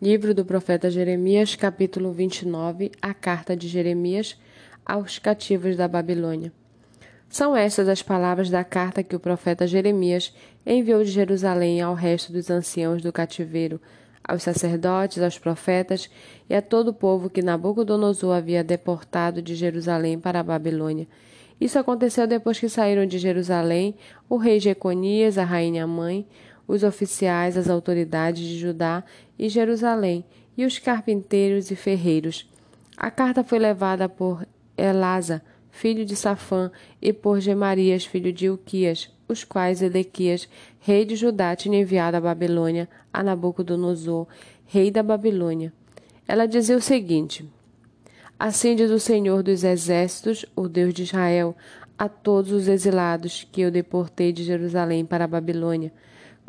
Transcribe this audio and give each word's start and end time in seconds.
Livro 0.00 0.32
do 0.32 0.44
profeta 0.44 0.88
Jeremias, 0.88 1.56
capítulo 1.56 2.12
29, 2.12 2.92
a 3.02 3.12
carta 3.12 3.56
de 3.56 3.66
Jeremias 3.66 4.36
aos 4.86 5.18
cativos 5.18 5.76
da 5.76 5.88
Babilônia. 5.88 6.52
São 7.28 7.56
estas 7.56 7.88
as 7.88 8.00
palavras 8.00 8.48
da 8.48 8.62
carta 8.62 9.02
que 9.02 9.16
o 9.16 9.18
profeta 9.18 9.66
Jeremias 9.66 10.32
enviou 10.64 11.02
de 11.02 11.10
Jerusalém 11.10 11.80
ao 11.80 11.94
resto 11.94 12.32
dos 12.32 12.48
anciãos 12.48 13.02
do 13.02 13.12
cativeiro, 13.12 13.80
aos 14.22 14.44
sacerdotes, 14.44 15.20
aos 15.20 15.36
profetas 15.36 16.08
e 16.48 16.54
a 16.54 16.62
todo 16.62 16.88
o 16.88 16.94
povo 16.94 17.28
que 17.28 17.42
Nabucodonosor 17.42 18.36
havia 18.36 18.62
deportado 18.62 19.42
de 19.42 19.56
Jerusalém 19.56 20.16
para 20.16 20.38
a 20.38 20.44
Babilônia. 20.44 21.08
Isso 21.60 21.76
aconteceu 21.76 22.24
depois 22.28 22.60
que 22.60 22.68
saíram 22.68 23.04
de 23.04 23.18
Jerusalém 23.18 23.96
o 24.28 24.36
rei 24.36 24.60
Jeconias, 24.60 25.36
a 25.38 25.44
rainha 25.44 25.88
mãe, 25.88 26.24
os 26.68 26.84
oficiais, 26.84 27.56
as 27.56 27.70
autoridades 27.70 28.46
de 28.46 28.58
Judá 28.58 29.02
e 29.38 29.48
Jerusalém, 29.48 30.24
e 30.56 30.66
os 30.66 30.78
carpinteiros 30.78 31.70
e 31.70 31.76
ferreiros. 31.76 32.48
A 32.96 33.10
carta 33.10 33.42
foi 33.42 33.58
levada 33.58 34.08
por 34.08 34.46
Elasa, 34.76 35.42
filho 35.70 36.04
de 36.04 36.14
Safã, 36.14 36.70
e 37.00 37.12
por 37.12 37.40
Gemarias, 37.40 38.04
filho 38.04 38.32
de 38.32 38.50
Uquias, 38.50 39.10
os 39.26 39.44
quais 39.44 39.80
Edequias, 39.80 40.48
rei 40.80 41.04
de 41.04 41.16
Judá, 41.16 41.56
tinha 41.56 41.80
enviado 41.80 42.16
à 42.16 42.20
Babilônia 42.20 42.88
a 43.12 43.22
Nabucodonosor, 43.22 44.26
rei 44.66 44.90
da 44.90 45.02
Babilônia. 45.02 45.72
Ela 46.26 46.46
dizia 46.46 46.76
o 46.76 46.80
seguinte: 46.80 47.48
Assim 48.38 48.76
diz 48.76 48.90
o 48.90 49.00
Senhor 49.00 49.42
dos 49.42 49.64
Exércitos, 49.64 50.44
o 50.54 50.68
Deus 50.68 50.92
de 50.92 51.04
Israel, 51.04 51.56
a 51.98 52.08
todos 52.08 52.52
os 52.52 52.68
exilados 52.68 53.46
que 53.50 53.60
eu 53.60 53.70
deportei 53.70 54.32
de 54.32 54.44
Jerusalém 54.44 55.04
para 55.04 55.24
a 55.24 55.28
Babilônia. 55.28 55.92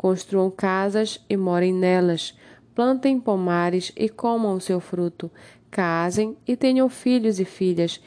Construam 0.00 0.50
casas 0.50 1.22
e 1.28 1.36
morem 1.36 1.74
nelas, 1.74 2.34
plantem 2.74 3.20
pomares 3.20 3.92
e 3.94 4.08
comam 4.08 4.54
o 4.54 4.60
seu 4.60 4.80
fruto, 4.80 5.30
casem 5.70 6.38
e 6.48 6.56
tenham 6.56 6.88
filhos 6.88 7.38
e 7.38 7.44
filhas, 7.44 8.00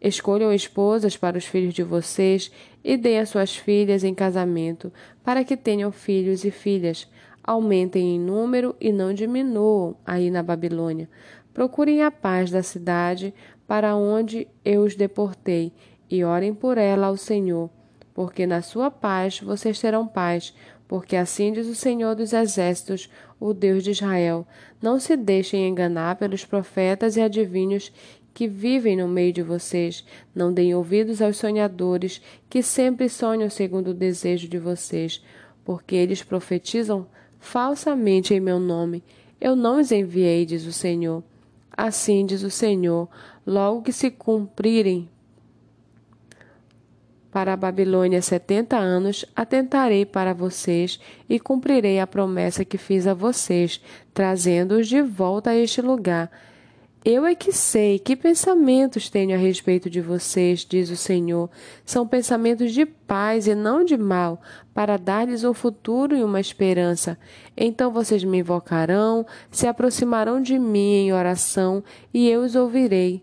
escolham 0.00 0.52
esposas 0.52 1.16
para 1.16 1.38
os 1.38 1.44
filhos 1.44 1.72
de 1.72 1.84
vocês 1.84 2.50
e 2.82 2.96
deem 2.96 3.20
as 3.20 3.28
suas 3.28 3.54
filhas 3.54 4.02
em 4.02 4.12
casamento, 4.12 4.92
para 5.22 5.44
que 5.44 5.56
tenham 5.56 5.92
filhos 5.92 6.44
e 6.44 6.50
filhas. 6.50 7.08
Aumentem 7.44 8.16
em 8.16 8.18
número 8.18 8.74
e 8.80 8.90
não 8.90 9.14
diminuam 9.14 9.96
aí 10.04 10.32
na 10.32 10.42
Babilônia. 10.42 11.08
Procurem 11.54 12.02
a 12.02 12.10
paz 12.10 12.50
da 12.50 12.64
cidade 12.64 13.32
para 13.68 13.94
onde 13.94 14.48
eu 14.64 14.82
os 14.82 14.96
deportei 14.96 15.72
e 16.10 16.24
orem 16.24 16.52
por 16.52 16.76
ela 16.76 17.06
ao 17.06 17.16
Senhor, 17.16 17.70
porque 18.12 18.48
na 18.48 18.62
sua 18.62 18.90
paz 18.90 19.40
vocês 19.40 19.78
terão 19.78 20.08
paz, 20.08 20.52
porque 20.88 21.16
assim 21.16 21.52
diz 21.52 21.66
o 21.66 21.74
Senhor 21.74 22.14
dos 22.14 22.32
Exércitos, 22.32 23.10
o 23.40 23.52
Deus 23.52 23.82
de 23.82 23.90
Israel: 23.90 24.46
Não 24.80 24.98
se 25.00 25.16
deixem 25.16 25.68
enganar 25.68 26.16
pelos 26.16 26.44
profetas 26.44 27.16
e 27.16 27.20
adivinhos 27.20 27.92
que 28.32 28.46
vivem 28.46 28.96
no 28.96 29.08
meio 29.08 29.32
de 29.32 29.42
vocês. 29.42 30.04
Não 30.34 30.52
deem 30.52 30.74
ouvidos 30.74 31.22
aos 31.22 31.38
sonhadores 31.38 32.20
que 32.50 32.62
sempre 32.62 33.08
sonham 33.08 33.48
segundo 33.48 33.88
o 33.88 33.94
desejo 33.94 34.46
de 34.46 34.58
vocês, 34.58 35.24
porque 35.64 35.96
eles 35.96 36.22
profetizam 36.22 37.06
falsamente 37.38 38.34
em 38.34 38.40
meu 38.40 38.60
nome. 38.60 39.02
Eu 39.40 39.56
não 39.56 39.80
os 39.80 39.90
enviei, 39.90 40.44
diz 40.44 40.66
o 40.66 40.72
Senhor. 40.72 41.22
Assim 41.74 42.26
diz 42.26 42.42
o 42.42 42.50
Senhor: 42.50 43.08
logo 43.46 43.82
que 43.82 43.92
se 43.92 44.10
cumprirem 44.10 45.08
para 47.30 47.52
a 47.52 47.56
Babilônia 47.56 48.22
setenta 48.22 48.76
anos, 48.76 49.24
atentarei 49.34 50.06
para 50.06 50.32
vocês 50.32 50.98
e 51.28 51.38
cumprirei 51.38 52.00
a 52.00 52.06
promessa 52.06 52.64
que 52.64 52.78
fiz 52.78 53.06
a 53.06 53.14
vocês, 53.14 53.80
trazendo-os 54.14 54.88
de 54.88 55.02
volta 55.02 55.50
a 55.50 55.56
este 55.56 55.82
lugar. 55.82 56.30
Eu 57.04 57.24
é 57.24 57.36
que 57.36 57.52
sei 57.52 58.00
que 58.00 58.16
pensamentos 58.16 59.08
tenho 59.08 59.32
a 59.32 59.38
respeito 59.38 59.88
de 59.88 60.00
vocês, 60.00 60.66
diz 60.68 60.90
o 60.90 60.96
Senhor. 60.96 61.48
São 61.84 62.04
pensamentos 62.04 62.72
de 62.72 62.84
paz 62.84 63.46
e 63.46 63.54
não 63.54 63.84
de 63.84 63.96
mal, 63.96 64.42
para 64.74 64.96
dar-lhes 64.96 65.44
um 65.44 65.54
futuro 65.54 66.16
e 66.16 66.24
uma 66.24 66.40
esperança. 66.40 67.16
Então 67.56 67.92
vocês 67.92 68.24
me 68.24 68.38
invocarão, 68.40 69.24
se 69.52 69.68
aproximarão 69.68 70.42
de 70.42 70.58
mim 70.58 70.94
em 70.94 71.12
oração, 71.12 71.84
e 72.12 72.28
eu 72.28 72.42
os 72.42 72.56
ouvirei. 72.56 73.22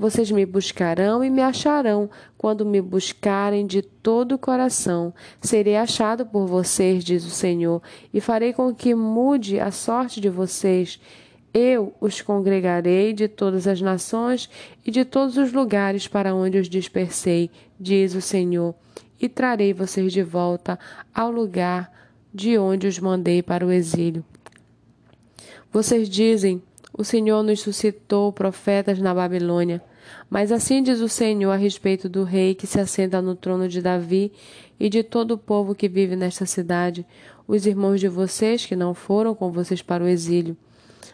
Vocês 0.00 0.30
me 0.30 0.46
buscarão 0.46 1.22
e 1.22 1.28
me 1.28 1.42
acharão 1.42 2.08
quando 2.38 2.64
me 2.64 2.80
buscarem 2.80 3.66
de 3.66 3.82
todo 3.82 4.32
o 4.32 4.38
coração. 4.38 5.12
Serei 5.42 5.76
achado 5.76 6.24
por 6.24 6.46
vocês, 6.46 7.04
diz 7.04 7.22
o 7.26 7.28
Senhor, 7.28 7.82
e 8.10 8.18
farei 8.18 8.54
com 8.54 8.74
que 8.74 8.94
mude 8.94 9.60
a 9.60 9.70
sorte 9.70 10.18
de 10.18 10.30
vocês. 10.30 10.98
Eu 11.52 11.92
os 12.00 12.22
congregarei 12.22 13.12
de 13.12 13.28
todas 13.28 13.66
as 13.66 13.82
nações 13.82 14.48
e 14.86 14.90
de 14.90 15.04
todos 15.04 15.36
os 15.36 15.52
lugares 15.52 16.08
para 16.08 16.34
onde 16.34 16.56
os 16.56 16.70
dispersei, 16.70 17.50
diz 17.78 18.14
o 18.14 18.22
Senhor, 18.22 18.74
e 19.20 19.28
trarei 19.28 19.74
vocês 19.74 20.14
de 20.14 20.22
volta 20.22 20.78
ao 21.14 21.30
lugar 21.30 21.92
de 22.32 22.56
onde 22.56 22.86
os 22.86 22.98
mandei 22.98 23.42
para 23.42 23.66
o 23.66 23.70
exílio. 23.70 24.24
Vocês 25.70 26.08
dizem: 26.08 26.62
O 26.92 27.04
Senhor 27.04 27.42
nos 27.42 27.60
suscitou 27.60 28.32
profetas 28.32 28.98
na 28.98 29.14
Babilônia. 29.14 29.82
Mas 30.28 30.50
assim 30.50 30.82
diz 30.82 31.00
o 31.00 31.08
Senhor 31.08 31.50
a 31.50 31.56
respeito 31.56 32.08
do 32.08 32.24
rei 32.24 32.54
que 32.54 32.66
se 32.66 32.80
assenta 32.80 33.22
no 33.22 33.34
trono 33.34 33.68
de 33.68 33.80
Davi 33.80 34.32
e 34.78 34.88
de 34.88 35.02
todo 35.02 35.32
o 35.32 35.38
povo 35.38 35.74
que 35.74 35.88
vive 35.88 36.16
nesta 36.16 36.46
cidade, 36.46 37.06
os 37.46 37.66
irmãos 37.66 38.00
de 38.00 38.08
vocês 38.08 38.64
que 38.64 38.74
não 38.74 38.94
foram 38.94 39.34
com 39.34 39.50
vocês 39.50 39.82
para 39.82 40.02
o 40.02 40.08
exílio. 40.08 40.56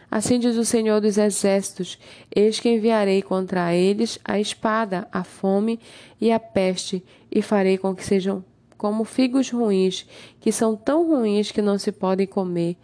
Assim 0.09 0.39
diz 0.39 0.55
o 0.55 0.63
Senhor 0.63 1.01
dos 1.01 1.17
Exércitos: 1.17 1.99
Eis 2.33 2.59
que 2.59 2.69
enviarei 2.69 3.21
contra 3.21 3.73
eles 3.73 4.17
a 4.23 4.39
espada, 4.39 5.07
a 5.11 5.23
fome 5.23 5.79
e 6.19 6.31
a 6.31 6.39
peste, 6.39 7.03
e 7.29 7.41
farei 7.41 7.77
com 7.77 7.93
que 7.93 8.05
sejam 8.05 8.43
como 8.77 9.03
figos 9.03 9.49
ruins, 9.49 10.05
que 10.39 10.51
são 10.51 10.75
tão 10.75 11.07
ruins 11.07 11.51
que 11.51 11.61
não 11.61 11.77
se 11.77 11.91
podem 11.91 12.27
comer. 12.27 12.77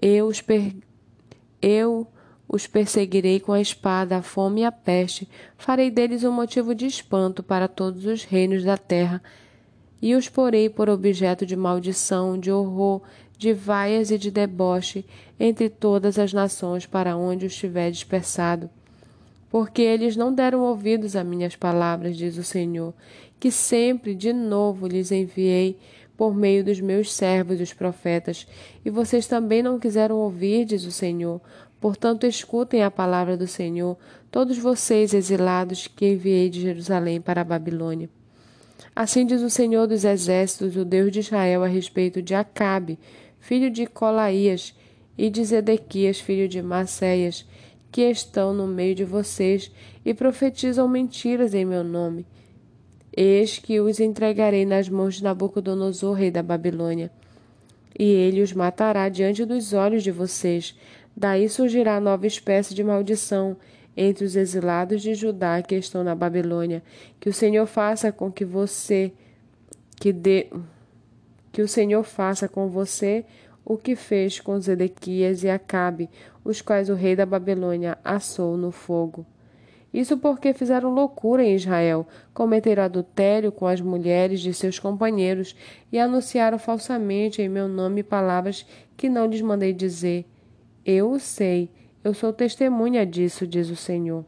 Eu 0.00 0.26
os 0.26 0.40
per... 0.40 0.74
eu 1.62 2.06
os 2.48 2.66
perseguirei 2.66 3.40
com 3.40 3.52
a 3.52 3.60
espada, 3.60 4.18
a 4.18 4.22
fome 4.22 4.60
e 4.60 4.64
a 4.64 4.70
peste. 4.70 5.26
Farei 5.56 5.90
deles 5.90 6.22
um 6.22 6.32
motivo 6.32 6.74
de 6.74 6.84
espanto 6.84 7.42
para 7.42 7.66
todos 7.66 8.04
os 8.04 8.24
reinos 8.24 8.62
da 8.62 8.76
terra. 8.76 9.22
E 10.02 10.14
os 10.14 10.28
porei 10.28 10.68
por 10.68 10.90
objeto 10.90 11.46
de 11.46 11.56
maldição, 11.56 12.38
de 12.38 12.52
horror, 12.52 13.00
de 13.38 13.54
vaias 13.54 14.10
e 14.10 14.18
de 14.18 14.30
deboche 14.30 15.04
entre 15.40 15.70
todas 15.70 16.18
as 16.18 16.32
nações 16.32 16.84
para 16.84 17.16
onde 17.16 17.46
os 17.46 17.56
tiver 17.56 17.90
dispersado. 17.90 18.68
Porque 19.50 19.82
eles 19.82 20.16
não 20.16 20.32
deram 20.32 20.60
ouvidos 20.60 21.16
a 21.16 21.24
minhas 21.24 21.56
palavras, 21.56 22.16
diz 22.16 22.36
o 22.36 22.44
Senhor, 22.44 22.92
que 23.40 23.50
sempre 23.50 24.14
de 24.14 24.32
novo 24.32 24.86
lhes 24.86 25.10
enviei 25.10 25.78
por 26.16 26.34
meio 26.34 26.64
dos 26.64 26.80
meus 26.80 27.12
servos, 27.12 27.60
os 27.60 27.72
profetas, 27.72 28.46
e 28.84 28.90
vocês 28.90 29.26
também 29.26 29.62
não 29.62 29.78
quiseram 29.78 30.16
ouvir, 30.16 30.64
diz 30.64 30.84
o 30.84 30.92
Senhor. 30.92 31.40
Portanto, 31.80 32.26
escutem 32.26 32.82
a 32.82 32.90
palavra 32.90 33.36
do 33.36 33.46
Senhor, 33.46 33.96
todos 34.30 34.58
vocês 34.58 35.12
exilados 35.12 35.88
que 35.88 36.12
enviei 36.12 36.48
de 36.48 36.60
Jerusalém 36.60 37.20
para 37.20 37.40
a 37.40 37.44
Babilônia. 37.44 38.08
Assim 38.94 39.26
diz 39.26 39.42
o 39.42 39.50
Senhor 39.50 39.86
dos 39.86 40.04
Exércitos, 40.04 40.76
o 40.76 40.84
Deus 40.84 41.10
de 41.10 41.20
Israel, 41.20 41.64
a 41.64 41.66
respeito 41.66 42.22
de 42.22 42.34
Acabe, 42.34 42.98
filho 43.40 43.70
de 43.70 43.86
Colaías, 43.86 44.74
e 45.16 45.28
de 45.30 45.44
Zedequias, 45.44 46.20
filho 46.20 46.48
de 46.48 46.62
Maceias, 46.62 47.46
que 47.90 48.02
estão 48.02 48.54
no 48.54 48.66
meio 48.66 48.94
de 48.94 49.04
vocês 49.04 49.70
e 50.04 50.14
profetizam 50.14 50.88
mentiras 50.88 51.54
em 51.54 51.64
meu 51.64 51.84
nome. 51.84 52.26
Eis 53.14 53.58
que 53.58 53.80
os 53.80 54.00
entregarei 54.00 54.64
nas 54.64 54.88
mãos 54.88 55.16
de 55.16 55.24
Nabucodonosor, 55.24 56.14
rei 56.14 56.30
da 56.30 56.42
Babilônia, 56.42 57.10
e 57.98 58.04
ele 58.04 58.40
os 58.40 58.52
matará 58.52 59.08
diante 59.08 59.44
dos 59.44 59.72
olhos 59.72 60.02
de 60.02 60.10
vocês. 60.10 60.74
Daí 61.14 61.48
surgirá 61.48 62.00
nova 62.00 62.26
espécie 62.26 62.74
de 62.74 62.82
maldição 62.82 63.56
entre 63.96 64.24
os 64.24 64.34
exilados 64.34 65.02
de 65.02 65.14
Judá 65.14 65.60
que 65.60 65.74
estão 65.74 66.02
na 66.02 66.14
Babilônia. 66.14 66.82
Que 67.20 67.28
o 67.28 67.32
Senhor 67.32 67.66
faça 67.66 68.10
com 68.10 68.32
que 68.32 68.44
você 68.44 69.12
que 70.00 70.12
dê 70.12 70.48
que 71.52 71.62
o 71.62 71.68
Senhor 71.68 72.02
faça 72.02 72.48
com 72.48 72.66
você 72.68 73.24
o 73.64 73.76
que 73.76 73.94
fez 73.94 74.40
com 74.40 74.58
Zedequias 74.58 75.44
e 75.44 75.50
Acabe, 75.50 76.10
os 76.42 76.60
quais 76.60 76.88
o 76.88 76.94
rei 76.94 77.14
da 77.14 77.24
Babilônia 77.26 77.96
assou 78.02 78.56
no 78.56 78.72
fogo. 78.72 79.24
Isso 79.92 80.16
porque 80.16 80.54
fizeram 80.54 80.90
loucura 80.90 81.44
em 81.44 81.54
Israel, 81.54 82.06
cometeram 82.32 82.82
adultério 82.82 83.52
com 83.52 83.66
as 83.66 83.80
mulheres 83.80 84.40
de 84.40 84.54
seus 84.54 84.78
companheiros 84.78 85.54
e 85.90 85.98
anunciaram 85.98 86.58
falsamente 86.58 87.42
em 87.42 87.48
meu 87.48 87.68
nome 87.68 88.02
palavras 88.02 88.66
que 88.96 89.08
não 89.08 89.26
lhes 89.26 89.42
mandei 89.42 89.72
dizer. 89.72 90.24
Eu 90.84 91.10
o 91.10 91.20
sei, 91.20 91.68
eu 92.02 92.14
sou 92.14 92.32
testemunha 92.32 93.04
disso, 93.04 93.46
diz 93.46 93.68
o 93.68 93.76
Senhor. 93.76 94.24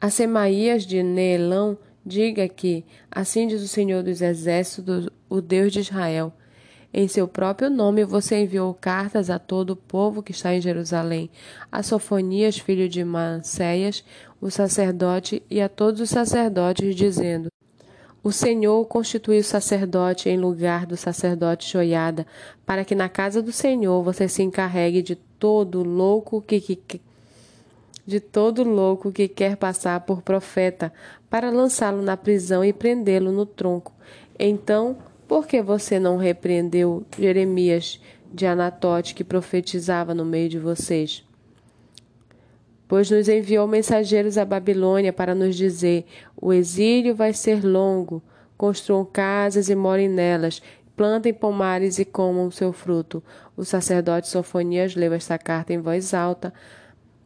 A 0.00 0.08
Semaías 0.08 0.86
de 0.86 1.02
Neelão, 1.02 1.76
diga 2.08 2.48
que, 2.48 2.84
assim 3.10 3.46
diz 3.46 3.62
o 3.62 3.68
Senhor 3.68 4.02
dos 4.02 4.22
Exércitos, 4.22 5.08
o 5.28 5.40
Deus 5.40 5.72
de 5.72 5.80
Israel: 5.80 6.32
Em 6.92 7.06
seu 7.06 7.28
próprio 7.28 7.68
nome 7.68 8.04
você 8.04 8.42
enviou 8.42 8.72
cartas 8.72 9.28
a 9.28 9.38
todo 9.38 9.70
o 9.70 9.76
povo 9.76 10.22
que 10.22 10.32
está 10.32 10.54
em 10.54 10.60
Jerusalém, 10.60 11.30
a 11.70 11.82
Sofonias, 11.82 12.58
filho 12.58 12.88
de 12.88 13.04
Mancéias, 13.04 14.04
o 14.40 14.50
sacerdote, 14.50 15.42
e 15.50 15.60
a 15.60 15.68
todos 15.68 16.00
os 16.00 16.10
sacerdotes, 16.10 16.94
dizendo: 16.94 17.50
o 18.22 18.32
Senhor 18.32 18.84
constituiu 18.86 19.42
sacerdote 19.44 20.28
em 20.28 20.36
lugar 20.36 20.84
do 20.86 20.96
sacerdote 20.96 21.70
Joiada, 21.70 22.26
para 22.66 22.84
que 22.84 22.94
na 22.94 23.08
casa 23.08 23.40
do 23.40 23.52
Senhor 23.52 24.02
você 24.02 24.28
se 24.28 24.42
encarregue 24.42 25.02
de 25.02 25.14
todo 25.14 25.82
louco 25.82 26.42
que, 26.42 26.60
que 26.60 27.00
de 28.04 28.20
todo 28.20 28.64
louco 28.64 29.12
que 29.12 29.28
quer 29.28 29.56
passar 29.56 30.00
por 30.00 30.22
profeta, 30.22 30.92
para 31.30 31.50
lançá-lo 31.50 32.02
na 32.02 32.16
prisão 32.16 32.64
e 32.64 32.72
prendê-lo 32.72 33.30
no 33.30 33.46
tronco. 33.46 33.92
Então, 34.38 34.96
por 35.28 35.46
que 35.46 35.62
você 35.62 36.00
não 36.00 36.16
repreendeu 36.16 37.06
Jeremias 37.16 38.00
de 38.32 38.46
Anatote 38.46 39.14
que 39.14 39.22
profetizava 39.22 40.14
no 40.14 40.24
meio 40.24 40.48
de 40.48 40.58
vocês? 40.58 41.28
pois 42.88 43.10
nos 43.10 43.28
enviou 43.28 43.68
mensageiros 43.68 44.38
à 44.38 44.44
Babilônia 44.44 45.12
para 45.12 45.34
nos 45.34 45.54
dizer: 45.54 46.06
o 46.34 46.52
exílio 46.52 47.14
vai 47.14 47.34
ser 47.34 47.64
longo. 47.64 48.22
Construam 48.56 49.04
casas 49.04 49.68
e 49.68 49.74
morem 49.76 50.08
nelas, 50.08 50.60
plantem 50.96 51.32
pomares 51.32 52.00
e 52.00 52.04
comam 52.04 52.50
seu 52.50 52.72
fruto. 52.72 53.22
O 53.56 53.64
sacerdote 53.64 54.26
Sofonias 54.26 54.96
leu 54.96 55.12
esta 55.12 55.38
carta 55.38 55.72
em 55.72 55.78
voz 55.78 56.12
alta 56.12 56.52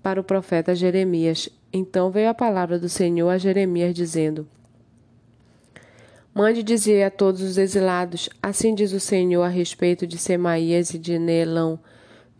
para 0.03 0.21
o 0.21 0.25
profeta 0.25 0.75
Jeremias. 0.75 1.49
Então 1.73 2.11
veio 2.11 2.29
a 2.29 2.35
palavra 2.35 2.79
do 2.79 2.89
Senhor 2.89 3.31
a 3.31 3.39
Jeremias, 3.39 3.95
dizendo: 3.95 4.47
Mande 6.35 6.63
dizer 6.63 7.03
a 7.03 7.11
todos 7.11 7.43
os 7.43 7.59
exilados: 7.59 8.31
Assim 8.43 8.75
diz 8.75 8.93
o 8.93 9.01
Senhor 9.01 9.43
a 9.43 9.49
respeito 9.49 10.07
de 10.07 10.17
Semaías 10.17 10.95
e 10.95 10.99
de 10.99 11.19
Neelão, 11.19 11.79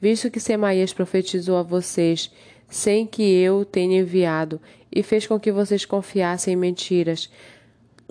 visto 0.01 0.31
que 0.31 0.41
Semaías 0.41 0.95
profetizou 0.95 1.59
a 1.59 1.63
vocês 1.63 2.31
sem 2.69 3.07
que 3.07 3.23
eu 3.23 3.67
tenha 3.67 4.01
enviado, 4.01 4.59
e 4.91 5.03
fez 5.03 5.27
com 5.27 5.39
que 5.39 5.53
vocês 5.53 5.85
confiassem 5.85 6.55
em 6.55 6.57
mentiras. 6.57 7.31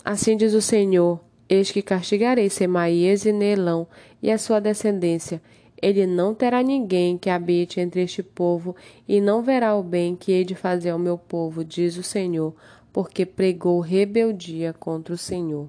Assim 0.06 0.38
diz 0.38 0.54
o 0.54 0.62
Senhor: 0.62 1.20
Eis 1.50 1.72
que 1.72 1.82
castigarei 1.82 2.48
Semaías 2.48 3.26
e 3.26 3.32
Nelão 3.32 3.88
e 4.22 4.30
a 4.30 4.38
sua 4.38 4.60
descendência. 4.60 5.42
Ele 5.82 6.06
não 6.06 6.36
terá 6.36 6.62
ninguém 6.62 7.18
que 7.18 7.28
habite 7.28 7.80
entre 7.80 8.04
este 8.04 8.22
povo, 8.22 8.76
e 9.08 9.20
não 9.20 9.42
verá 9.42 9.76
o 9.76 9.82
bem 9.82 10.16
que 10.16 10.32
hei 10.32 10.46
de 10.46 10.54
fazer 10.54 10.92
ao 10.92 11.00
meu 11.00 11.18
povo, 11.18 11.66
diz 11.66 11.98
o 11.98 12.04
Senhor, 12.04 12.54
porque 12.92 13.26
pregou 13.26 13.80
rebeldia 13.80 14.74
contra 14.74 15.14
o 15.14 15.18
Senhor. 15.18 15.68